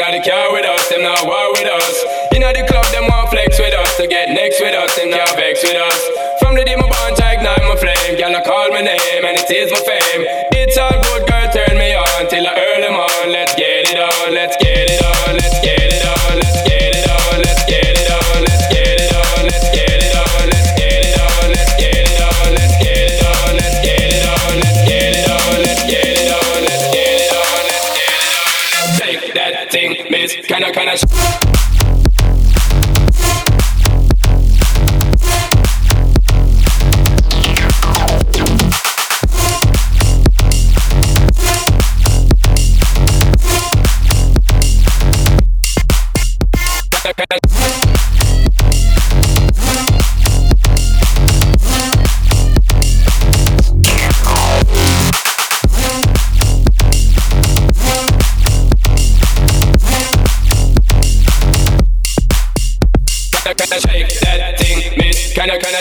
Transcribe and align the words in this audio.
Inna 0.00 0.16
the 0.16 0.30
car 0.30 0.50
with 0.50 0.64
us, 0.64 0.88
them 0.88 1.02
not 1.02 1.26
war 1.26 1.52
with 1.52 1.68
us. 1.68 2.04
Inna 2.34 2.54
the 2.54 2.64
club, 2.66 2.86
them 2.86 3.04
want 3.04 3.28
flex 3.28 3.58
with 3.58 3.74
us. 3.74 3.98
To 3.98 4.06
get 4.06 4.30
next 4.30 4.58
with 4.58 4.74
us, 4.74 4.96
them 4.96 5.10
not 5.10 5.28
vex 5.36 5.62
with 5.62 5.76
us. 5.76 6.40
From 6.40 6.54
the 6.54 6.64
day 6.64 6.74
my 6.74 6.88
bond, 6.88 7.20
I 7.20 7.34
ignite 7.34 7.60
my 7.68 7.76
flame. 7.76 8.16
Girl, 8.16 8.34
I 8.34 8.40
call 8.42 8.70
my 8.70 8.80
name 8.80 9.24
and 9.26 9.36
it 9.36 9.50
is 9.50 9.70
my 9.70 9.78
fame. 9.80 9.99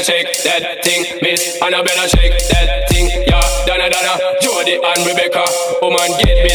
shake 0.10 0.44
that 0.44 0.84
thing, 0.84 1.06
miss. 1.22 1.62
And 1.62 1.76
I 1.76 1.82
better 1.82 2.08
shake 2.18 2.34
that 2.50 2.90
thing, 2.90 3.10
yeah. 3.28 3.66
Donna, 3.66 3.90
Donna, 3.90 4.14
Jody 4.42 4.76
and 4.82 5.02
Rebecca. 5.06 5.46
Woman, 5.82 6.10
get 6.26 6.44
me. 6.44 6.49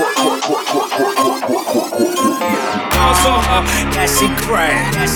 crack, 0.00 0.16
crack. 0.16 0.29
That 4.00 4.08
she 4.08 4.32
crack, 4.48 4.96
that. 4.96 5.12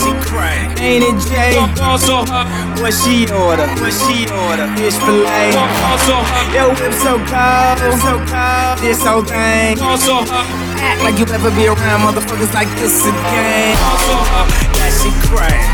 Ain't 0.76 1.08
it 1.08 1.16
Jay? 1.24 1.56
What 1.56 2.92
she 2.92 3.24
order? 3.32 3.64
What 3.80 3.96
she 3.96 4.28
order? 4.28 4.68
Fish 4.76 5.00
fillet. 5.00 5.56
Also 5.88 6.20
Yo, 6.52 6.68
whip 6.76 6.92
so 6.92 7.16
cold, 7.24 7.80
so 7.96 8.20
cold. 8.28 8.76
This 8.84 9.00
whole 9.00 9.24
thing. 9.24 9.80
Act 9.80 11.00
like 11.00 11.16
you 11.16 11.24
ever 11.32 11.48
be 11.56 11.64
around 11.64 12.04
motherfuckers 12.04 12.52
like 12.52 12.68
this 12.76 13.08
again. 13.08 13.72
Also 13.88 14.20
That 14.76 14.92
she 14.92 15.08
crack. 15.32 15.64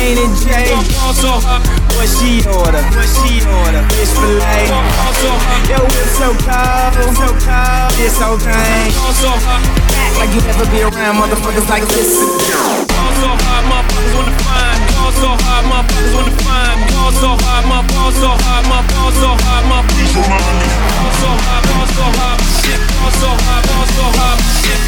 Ain't 0.00 0.24
it 0.24 0.32
Jay? 0.40 0.72
What 0.72 2.08
she 2.16 2.40
order? 2.48 2.80
What 2.96 3.12
she 3.12 3.44
order? 3.44 3.84
Fish 3.92 4.16
fillet. 4.16 4.72
Also 5.04 5.36
Yo, 5.68 5.84
whip 5.84 6.08
so 6.16 6.32
cold, 6.48 6.96
so 7.12 7.28
cold. 7.44 7.92
This 8.00 8.16
whole 8.16 8.40
thing 8.40 9.99
act 10.10 10.18
like 10.18 10.34
you 10.34 10.40
never 10.46 10.66
be 10.70 10.82
around 10.82 11.16
motherfuckers 11.16 11.68
like 11.68 11.86
this. 11.88 12.10
Y'all 12.50 12.86
so 13.20 13.30
hard, 13.30 13.64
motherfuckers 13.70 14.14
wanna 14.14 14.34
find. 14.42 14.80
Y'all 14.90 15.12
so 15.12 15.30
hard, 15.44 15.64
motherfuckers 15.70 16.14
wanna 16.14 16.34
find. 16.42 16.90
Y'all 16.90 17.12
so 17.12 17.28
hard, 17.38 17.64
motherfuckers 17.70 18.18
so 18.20 18.28
hard, 18.28 18.64
motherfuckers 18.66 19.20
so 19.20 19.30
hard, 19.44 19.64
motherfuckers 19.70 20.10
so 20.14 20.22
hard. 20.30 20.56
Y'all 21.00 21.14
so 21.20 21.30
hard, 21.44 21.62
y'all 21.70 21.86
so 21.86 22.06
hard, 22.18 22.38
shit. 22.62 22.80
Y'all 22.90 23.14
so 23.20 23.30
hard, 23.44 23.62
y'all 23.70 23.86
so 23.86 24.06
hard, 24.18 24.38
shit. 24.62 24.80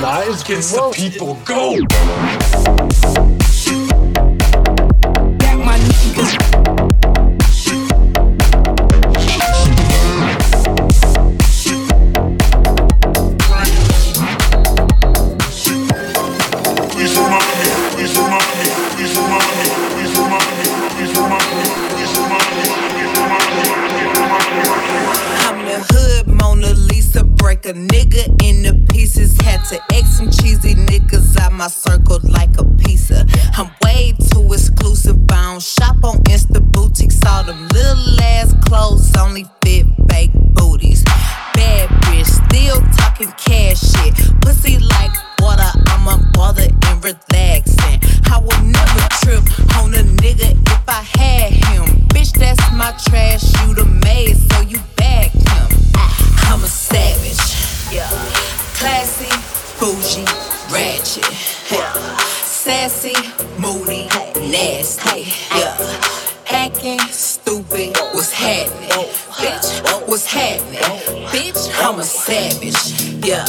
Knives 0.00 0.42
gets 0.42 0.72
the 0.72 0.82
people 0.94 1.34
go. 1.44 1.76
That 5.38 5.56
my 5.58 5.76
niggas. 5.78 6.51
my 31.62 31.68
circle. 31.68 32.31
sassy, 62.62 63.12
moody, 63.58 64.06
nasty, 64.52 65.32
yeah. 65.58 65.76
Acting 66.48 67.00
stupid, 67.10 67.96
what's 68.14 68.32
happening? 68.32 69.08
Bitch, 69.42 70.08
what's 70.08 70.26
happening? 70.26 70.78
Bitch, 71.32 71.72
I'm 71.82 71.98
a 71.98 72.04
savage, 72.04 73.26
yeah. 73.26 73.44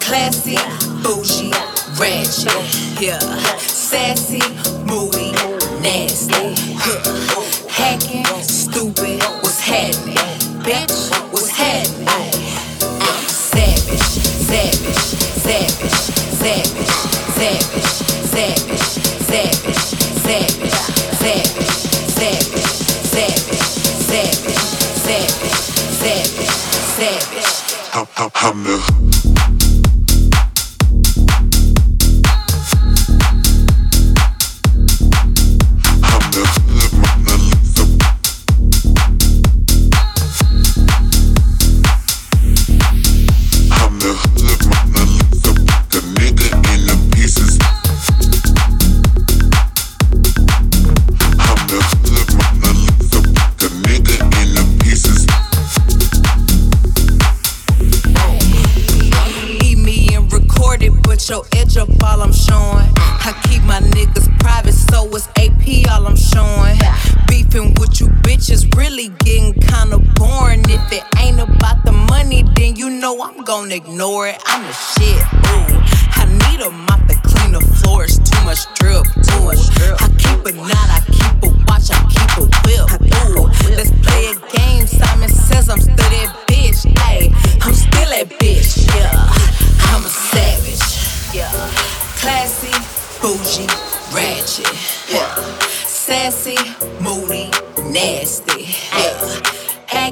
Classy, 0.00 0.58
bougie, 1.02 1.50
ratchet, 1.98 3.00
yeah. 3.00 3.20
Sassy, 3.56 4.42
moody, 4.84 5.32
nasty, 5.80 6.52
yeah. 6.84 7.70
Hacking, 7.70 8.26
stupid, 8.42 9.22
what's 9.40 9.60
happening? 9.60 10.16
Bitch. 10.62 11.21
I'm 28.44 28.64
new. 28.64 29.01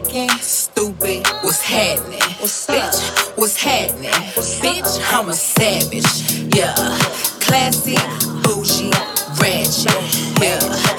acting 0.01 0.31
stupid. 0.41 1.27
What's 1.43 1.63
happening? 1.63 2.21
What's 2.39 2.67
bitch? 2.67 3.39
What's 3.39 3.57
happening? 3.63 4.11
What's 4.35 4.61
bitch, 4.61 5.13
I'm 5.13 5.29
a 5.29 5.33
savage. 5.33 6.55
Yeah, 6.55 6.75
classy, 7.41 7.97
bougie, 8.43 8.91
ratchet. 9.41 10.41
Yeah. 10.41 10.90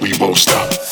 we 0.00 0.12
won't 0.18 0.36
stop. 0.36 0.85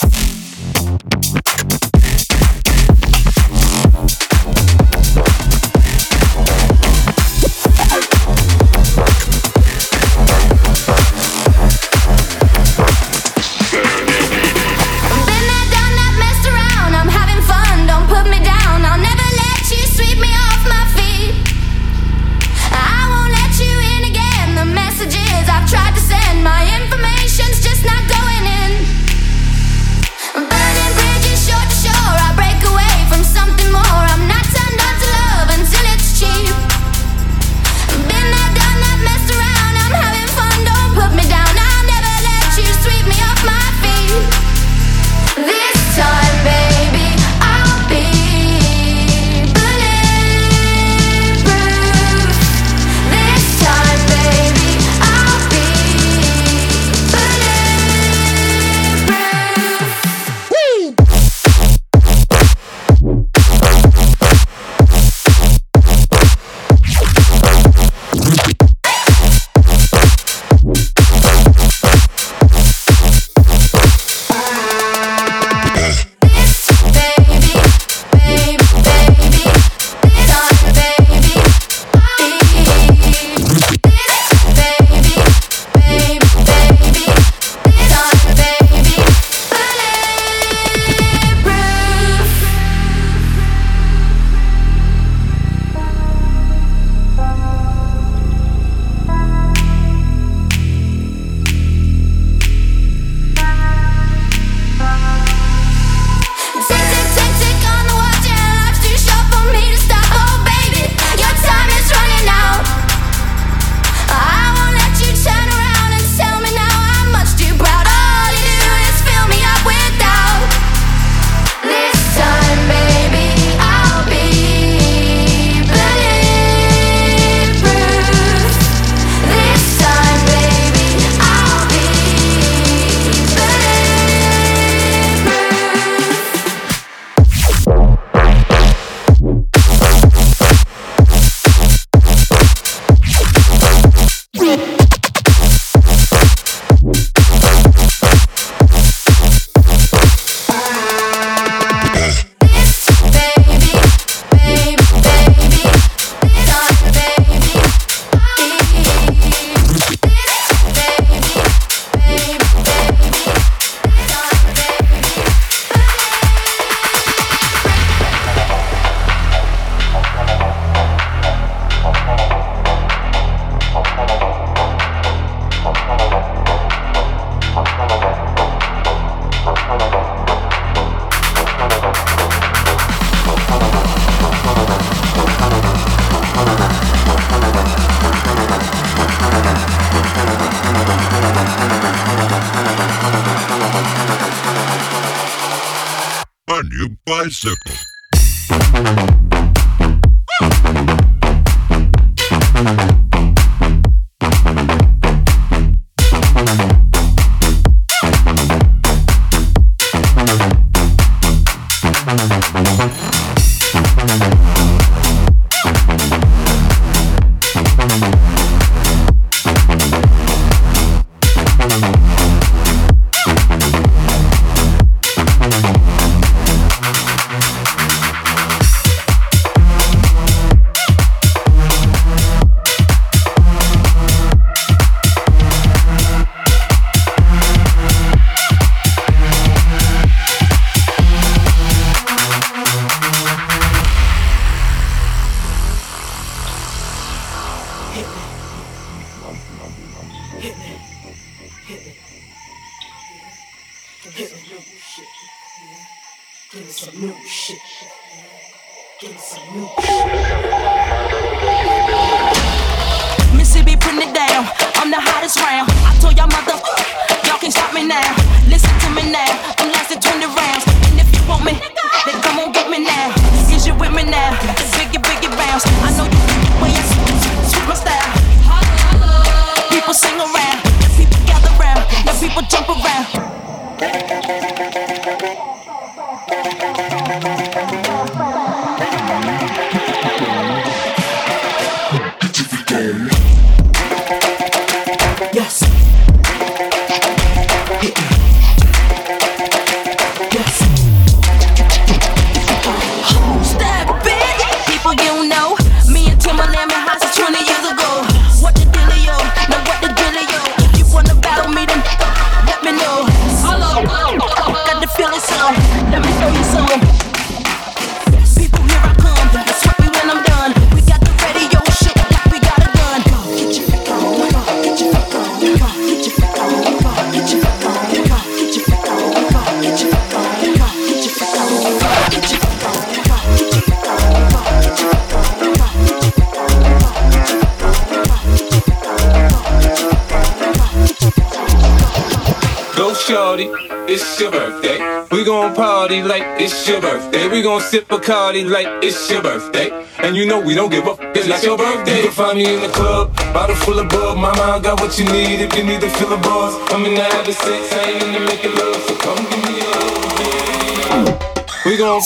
Shorty, 343.34 343.50
it's 343.90 344.20
your 344.20 344.30
birthday. 344.30 344.78
We 345.10 345.24
gon' 345.24 345.56
party 345.56 346.04
like 346.04 346.22
it's 346.40 346.68
your 346.68 346.80
birthday. 346.80 347.26
We 347.26 347.42
gon' 347.42 347.60
sip 347.60 347.88
Bacardi 347.88 348.48
like 348.48 348.68
it's 348.80 349.10
your 349.10 349.22
birthday. 349.22 349.70
And 349.98 350.14
you 350.14 350.24
know 350.24 350.38
we 350.40 350.54
don't 350.54 350.70
give 350.70 350.86
up, 350.86 351.00
it's 351.00 351.26
like 351.26 351.42
your 351.42 351.58
birthday. 351.58 351.96
You 351.96 352.02
can 352.04 352.12
find 352.12 352.38
me 352.38 352.54
in 352.54 352.60
the 352.60 352.68
club, 352.68 353.12
bottle 353.34 353.56
full 353.56 353.80
of 353.80 353.88
bug. 353.88 354.18
Mama, 354.18 354.40
I 354.40 354.60
got 354.60 354.80
what 354.80 354.96
you 355.00 355.06
need 355.06 355.40
if 355.40 355.56
you 355.56 355.64
need 355.64 355.80
to 355.80 355.90
fill 355.90 356.12
a 356.12 356.16
buzz. 356.16 356.54
I'm 356.70 356.84
in 356.84 356.94
the 356.94 357.02
having 357.02 357.34
sex, 357.34 357.72
I 357.72 357.90
ain't 357.90 358.02
in 358.04 358.12
the 358.12 358.20
making 358.20 358.54
love, 358.54 358.76
so 358.86 358.94
come 359.02 359.18
give 359.28 359.42
me 359.42 359.58
hug. 359.66 361.18
We 361.66 361.76
gon'. 361.76 362.02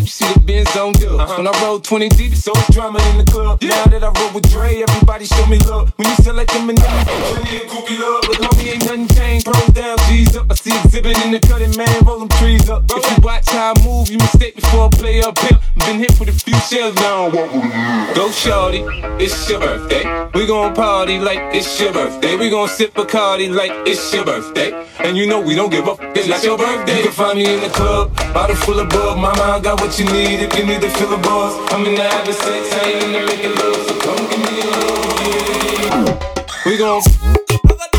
You 0.02 0.08
see 0.08 0.32
the 0.32 0.41
Benz 0.64 0.76
on 0.76 0.92
dubs. 0.92 1.04
Uh-huh. 1.04 1.34
When 1.38 1.46
I 1.46 1.62
roll 1.62 1.80
20 1.80 2.08
deep, 2.10 2.32
it's 2.32 2.46
always 2.48 2.66
drama 2.68 3.00
in 3.10 3.18
the 3.18 3.30
club. 3.30 3.62
Now 3.62 3.84
that 3.86 4.04
I 4.04 4.10
roll 4.20 4.32
with 4.34 4.50
Dre, 4.50 4.82
everybody 4.82 5.24
show 5.24 5.46
me 5.46 5.58
love. 5.58 5.92
When 5.96 6.08
you 6.08 6.16
select 6.16 6.52
them 6.52 6.68
Eminem, 6.68 6.84
and 6.86 7.08
them, 7.08 7.18
plenty 7.34 7.56
of 7.62 8.00
love. 8.00 8.24
But 8.26 8.36
homie, 8.38 8.72
ain't 8.72 8.84
nothing 8.84 9.08
changed. 9.08 9.46
Roll 9.46 9.68
down, 9.72 9.98
G's 10.08 10.36
up. 10.36 10.46
I 10.50 10.54
see 10.54 10.70
Xzibit 10.70 11.24
in 11.24 11.32
the 11.32 11.40
cutting, 11.40 11.76
man, 11.76 12.04
roll 12.04 12.20
them 12.20 12.28
trees 12.40 12.68
up. 12.68 12.84
If 12.90 13.02
you 13.10 13.22
watch 13.22 13.48
how 13.50 13.72
I 13.76 13.84
move, 13.84 14.10
you 14.10 14.18
mistake 14.18 14.56
before 14.56 14.86
I 14.86 14.88
play 14.90 15.22
up 15.22 15.38
here. 15.38 15.58
Been 15.86 15.98
hit 15.98 16.18
with 16.20 16.28
a 16.28 16.32
few 16.32 16.54
shells 16.60 16.94
now. 16.96 17.26
I 17.26 17.28
walk 17.28 17.52
with 17.52 18.14
Go 18.14 18.30
shorty, 18.30 18.84
it's 19.18 19.48
your 19.48 19.60
birthday. 19.60 20.04
We 20.34 20.46
gon' 20.46 20.74
party 20.74 21.18
like 21.18 21.40
it's 21.54 21.80
your 21.80 21.92
birthday. 21.92 22.36
We 22.36 22.50
gon' 22.50 22.68
sip 22.68 22.94
Bacardi 22.94 23.52
like 23.52 23.72
it's 23.86 24.12
your 24.14 24.24
birthday. 24.24 24.86
And 24.98 25.16
you 25.16 25.26
know 25.26 25.40
we 25.40 25.54
don't 25.54 25.70
give 25.70 25.88
up, 25.88 25.98
it's 26.14 26.28
like 26.28 26.42
your 26.44 26.58
birthday. 26.58 26.98
You 26.98 27.02
can 27.04 27.12
find 27.12 27.38
me 27.38 27.54
in 27.54 27.60
the 27.60 27.68
club, 27.70 28.14
bottle 28.32 28.56
full 28.56 28.78
of 28.78 28.88
bug. 28.90 29.18
Mama, 29.18 29.42
I 29.42 29.60
got 29.60 29.80
what 29.80 29.98
you 29.98 30.04
need 30.06 30.40
if 30.40 30.51
you 30.56 30.66
need 30.66 30.80
to 30.80 30.88
feel 30.90 31.08
the 31.08 31.16
buzz. 31.16 31.54
I'm 31.72 31.86
in 31.86 31.94
the 31.94 32.02
habit 32.02 32.34
sex, 32.34 32.72
I 32.74 32.90
ain't 32.90 33.04
in 33.04 33.12
the 33.12 33.20
making 33.26 33.54
love, 33.56 33.86
so 33.86 33.94
come 34.00 34.16
give 34.28 34.40
me 34.40 34.60
a 34.60 34.64
love, 34.70 35.20
yeah. 35.28 36.66
We 36.66 36.76
gon' 36.76 37.02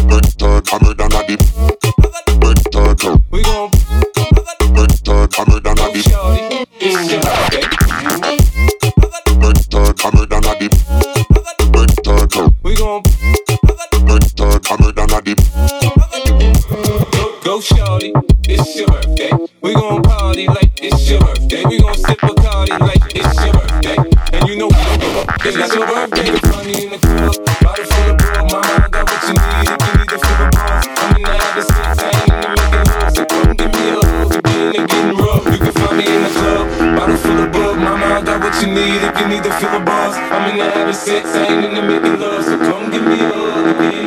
break 0.07 0.27
the 0.37 0.61
cover 0.65 0.93
down 0.93 1.09
that 1.09 1.27
deep. 1.27 1.39
Break 2.39 2.61
the 2.71 2.95
cover. 2.99 3.17
We 3.31 3.41
gon' 3.43 3.69
break 4.73 4.93
the 5.03 5.27
cover 5.33 5.59
down 5.59 5.75
that 5.75 5.93
deep. 5.93 6.05
It's 6.79 7.11
your 7.11 7.21
day. 7.49 7.65
Break 9.39 9.59
the 9.69 9.93
cover 9.97 10.25
down 10.25 10.41
that 10.43 10.59
deep. 10.59 10.73
Break 11.71 11.91
the 12.03 12.27
cover. 12.31 12.53
We 12.63 12.75
gon' 12.75 13.03
the 14.35 14.59
cover 14.63 14.91
down 14.91 15.07
that. 15.07 15.23
Go, 17.11 17.25
go, 17.43 17.61
shorty, 17.61 18.13
it's 18.47 18.75
your. 18.75 19.02
It's 25.45 25.75
your 25.75 25.86
birthday. 25.86 26.32
Find 26.39 26.67
me 26.67 26.86
in 26.86 26.91
the 26.91 26.99
club, 26.99 27.36
bottle 27.60 27.86
full 27.86 28.12
of 28.12 28.17
bug. 28.17 28.47
Mama, 28.47 28.88
got 28.89 29.03
what 29.03 29.23
you 29.27 29.36
need 29.36 29.67
if 29.67 29.82
you 29.84 29.91
need 29.99 30.08
to 30.08 30.17
a 30.39 30.47
buzz. 30.56 30.88
I'm 30.88 31.15
in 31.15 31.23
the 31.23 31.36
having 31.36 31.67
sex, 31.67 31.99
I 31.99 32.15
ain't 32.15 32.32
in 32.32 32.39
the 32.39 32.47
making 32.56 32.88
love. 32.88 33.12
So 33.12 33.25
come 33.27 33.51
give 33.60 33.71
me 33.75 33.91
the 33.91 34.88
getting 34.88 35.17
rough. 35.19 35.43
You 35.51 35.60
can 35.60 35.73
find 35.73 35.97
me 35.99 36.06
in 36.08 36.23
the 36.23 36.32
club, 36.39 36.65
bottle 36.95 37.17
full 37.17 37.39
of. 37.51 37.75
Mama, 37.77 38.23
got 38.23 38.39
what 38.39 38.56
you 38.62 38.67
need 38.71 39.03
if 39.03 39.19
you 39.19 39.27
need 39.27 39.43
buzz. 39.84 40.15
I'm 40.15 40.47
in 40.47 40.58
the 40.63 40.67
the 41.75 41.82
making 41.84 42.19
love. 42.19 42.43
So 42.45 42.58
come 42.58 42.89
give 42.89 43.03
me 43.03 43.19
a 43.19 43.27
the 43.67 43.73
getting. 43.75 44.03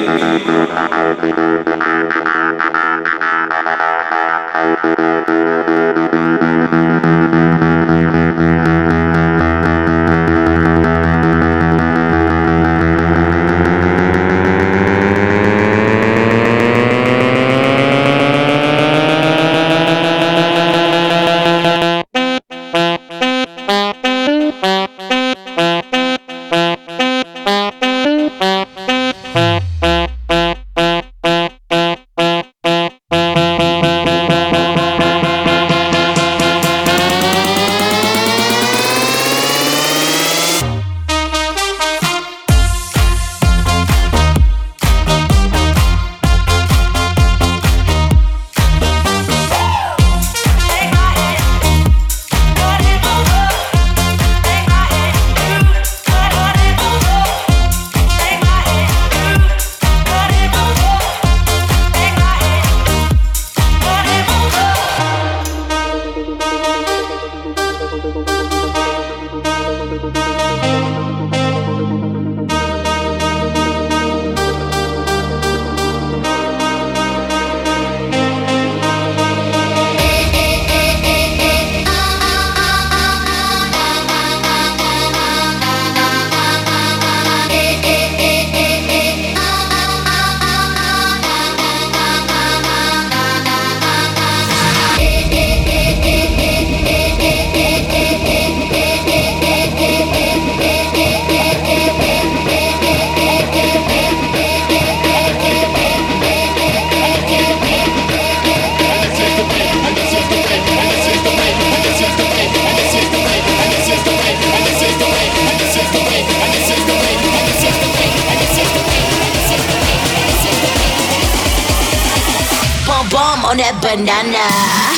bandana. 123.97 124.96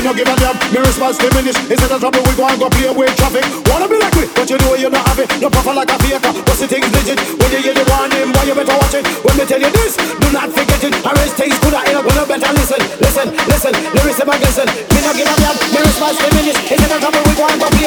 Me 0.00 0.08
no 0.08 0.16
give 0.16 0.32
a 0.32 0.34
damn. 0.40 0.56
Me 0.72 0.80
response 0.80 1.20
diminish. 1.20 1.60
Instead 1.68 1.92
of 1.92 2.00
trouble, 2.00 2.24
we 2.24 2.32
go 2.32 2.48
and 2.48 2.56
go 2.56 2.72
play 2.72 2.88
with 2.88 3.12
traffic. 3.20 3.44
Wanna 3.68 3.84
be 3.84 4.00
like 4.00 4.16
me, 4.16 4.24
but 4.32 4.48
you 4.48 4.56
know 4.64 4.72
you 4.72 4.88
don't 4.88 5.04
have 5.04 5.20
it. 5.20 5.28
No 5.44 5.52
proper 5.52 5.76
like 5.76 5.92
a 5.92 6.00
faker. 6.00 6.32
What's 6.48 6.64
the 6.64 6.72
thing's 6.72 6.88
legit? 6.88 7.20
When 7.36 7.52
you 7.52 7.60
hear 7.60 7.76
the 7.76 7.84
warning, 7.84 8.32
boy, 8.32 8.48
you 8.48 8.56
better 8.56 8.80
watch 8.80 8.96
it. 8.96 9.04
When 9.20 9.36
me 9.36 9.44
tell 9.44 9.60
you 9.60 9.68
this, 9.68 10.00
do 10.00 10.28
not 10.32 10.48
forget 10.56 10.80
it. 10.88 10.96
Raise 11.04 11.36
things 11.36 11.52
good, 11.60 11.76
I 11.76 11.84
ain't 11.92 12.00
gonna 12.00 12.24
better 12.24 12.48
listen. 12.48 12.80
Listen, 12.96 13.28
listen, 13.44 13.72
lyrics 13.92 14.16
in 14.16 14.24
my 14.24 14.40
glisten. 14.40 14.72
Me 14.72 15.04
no 15.04 15.12
give 15.12 15.28
a 15.28 15.34
damn. 15.36 15.56
Me 15.68 15.78
response 15.84 16.16
diminish. 16.16 16.56
Instead 16.64 16.96
of 16.96 17.00
trouble, 17.04 17.20
we 17.20 17.32
go 17.36 17.44
and 17.44 17.60
go 17.60 17.68
play 17.68 17.79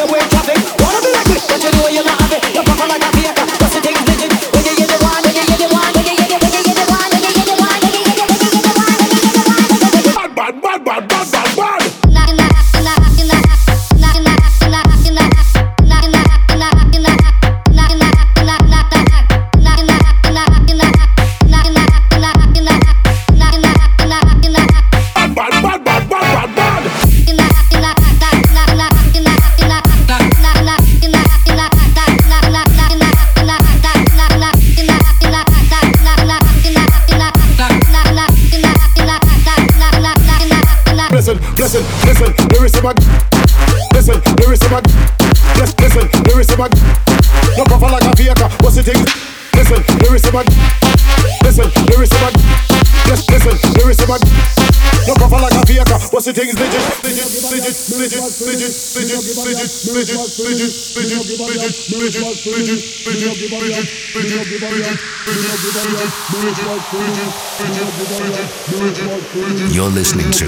You're 69.71 69.89
listening 69.89 70.31
to 70.31 70.45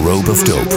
Rope 0.00 0.28
of 0.28 0.42
Dope. 0.44 0.68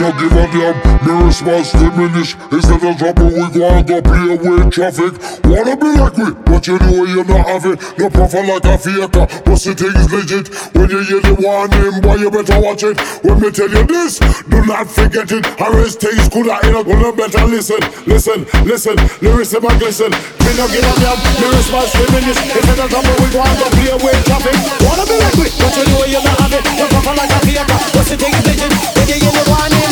Me 0.00 0.06
no 0.06 0.12
give 0.18 0.32
a 0.32 0.46
damn, 0.48 0.76
me 1.04 1.26
response 1.26 1.72
diminish 1.72 2.34
Instead 2.50 2.82
of 2.88 2.96
trouble 2.96 3.28
we 3.28 3.44
go 3.52 3.68
and 3.68 3.86
go 3.86 4.00
play 4.00 4.32
with 4.32 4.72
traffic. 4.72 5.12
Wanna 5.44 5.76
be 5.76 5.92
like 5.92 6.16
me, 6.16 6.32
but 6.40 6.66
you 6.66 6.78
know 6.80 7.04
you 7.04 7.22
not 7.24 7.44
have 7.44 7.66
it. 7.68 7.76
No 7.98 8.08
profile 8.08 8.48
like 8.48 8.64
a 8.64 8.78
faker, 8.80 9.08
but 9.12 9.60
the 9.60 9.72
thing's 9.76 10.08
legit. 10.08 10.48
When 10.72 10.88
you 10.88 11.04
hear 11.04 11.20
the 11.20 11.36
warning, 11.36 12.00
boy 12.00 12.16
you 12.16 12.30
better 12.32 12.56
watch 12.64 12.80
it. 12.80 12.96
When 13.20 13.44
me 13.44 13.52
tell 13.52 13.68
you 13.68 13.84
this, 13.84 14.24
do 14.48 14.64
not 14.64 14.88
forget 14.88 15.28
it. 15.36 15.44
Raise 15.60 15.96
things 16.00 16.32
good, 16.32 16.48
I 16.48 16.64
ain't 16.64 16.80
gonna 16.80 17.12
better 17.12 17.44
listen. 17.44 17.84
Listen, 18.08 18.48
listen, 18.64 18.96
lyrics 19.20 19.52
in 19.52 19.60
my 19.60 19.76
glisten. 19.76 20.16
Me 20.16 20.50
no 20.56 20.64
give 20.72 20.80
a 20.80 20.92
damn, 20.96 21.20
me 21.44 21.46
response 21.60 21.92
diminish 21.92 22.40
Instead 22.40 22.80
of 22.80 22.88
trouble 22.88 23.16
we 23.20 23.28
go 23.36 23.44
and 23.44 23.56
go 23.60 23.68
play 23.68 23.92
with 24.00 24.20
traffic. 24.24 24.56
Wanna 24.80 25.04
be 25.04 25.16
like 25.20 25.36
me, 25.36 25.48
but 25.60 25.76
you 25.76 25.84
know 25.92 26.08
you 26.08 26.20
not 26.24 26.40
have 26.40 26.56
it. 26.56 26.64
No 26.72 26.88
profile 26.88 27.20
like 27.20 27.36
a 27.36 27.38
faker, 27.44 27.66
but 27.68 28.04
the 28.08 28.16
thing's 28.16 28.40
legit. 28.48 28.72
When 28.96 29.06
you 29.12 29.16
hear 29.20 29.34
the 29.36 29.44
warning, 29.44 29.89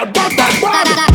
Bad, 0.00 0.14
bad, 0.14 0.60
bad, 0.62 0.96
bad, 0.96 1.09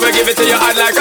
We 0.00 0.10
give 0.12 0.28
it 0.28 0.36
to 0.38 0.46
you 0.48 0.56
hot 0.56 0.76
like 0.76 0.99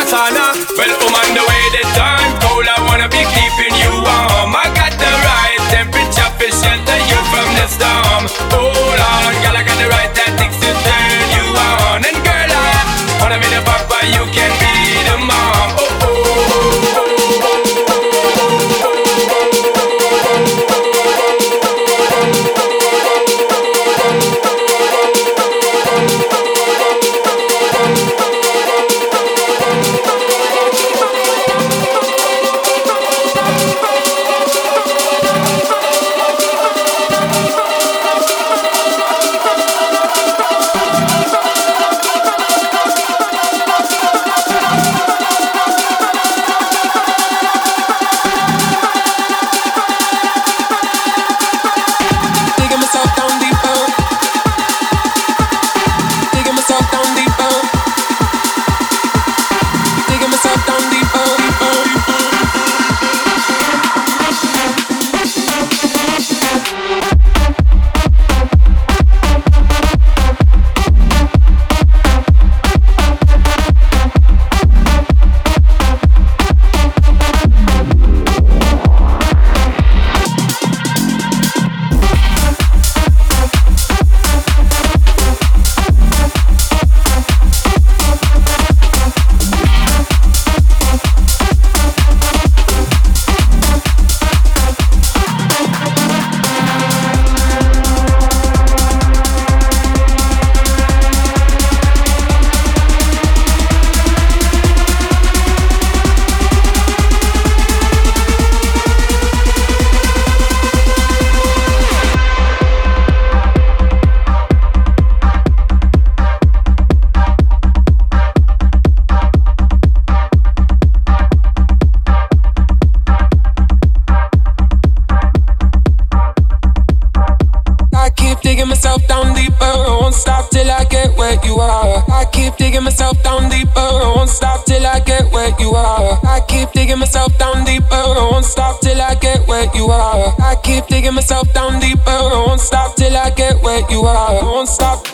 myself 128.68 129.06
down 129.08 129.34
deeper. 129.36 129.64
I 129.64 129.98
won't 130.02 130.14
stop 130.14 130.50
till 130.50 130.70
I 130.70 130.84
get 130.86 131.16
where 131.18 131.38
you 131.46 131.56
are. 131.60 132.04
I 132.12 132.26
keep 132.32 132.58
digging 132.58 132.84
myself 132.84 133.22
down 133.24 133.50
deeper. 133.50 133.80
I 133.80 134.14
won't 134.16 134.30
stop 134.30 134.66
till 134.66 134.86
I 134.86 135.00
get 135.00 135.32
where 135.32 135.54
you 135.60 135.72
are. 135.72 136.20
I 136.26 136.42
keep 136.48 136.72
digging 136.72 137.00
myself 137.00 137.38
down 137.38 137.64
deeper. 137.66 137.94
I 137.94 138.28
won't 138.32 138.46
stop 138.46 138.82
till 138.82 139.02
I 139.02 139.16
get 139.16 139.48
where 139.48 139.70
you 139.76 139.86
are. 139.88 140.34
I 140.42 140.56
keep 140.64 140.88
digging 140.88 141.14
myself 141.14 141.52
down 141.54 141.80
deeper. 141.80 142.10
I 142.10 142.44
won't 142.48 142.62
stop 142.62 142.96
till 142.96 143.16
I 143.16 143.30
get 143.30 143.62
where 143.62 143.84
you 143.90 144.02
are. 144.02 144.42
I 144.42 144.44
won't 144.44 144.70
stop. 144.70 145.06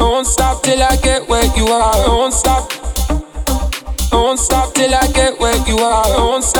I 0.00 0.02
won't 0.02 0.26
stop 0.26 0.62
till 0.62 0.82
I 0.82 0.96
get 0.96 1.28
where 1.28 1.44
you 1.56 1.66
are. 1.68 1.94
I 1.94 2.08
won't 2.08 2.34
stop. 2.34 2.72
I 4.12 4.16
won't 4.16 4.40
stop 4.40 4.74
till 4.74 4.94
I 4.94 5.06
get 5.12 5.38
where 5.38 5.56
you 5.68 5.78
are. 5.78 6.06
I 6.06 6.18
won't 6.18 6.44
stop. 6.44 6.59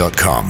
Bild.com. 0.00 0.49